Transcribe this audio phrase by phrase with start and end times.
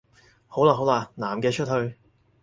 [0.47, 1.95] 好喇好喇，男嘅出去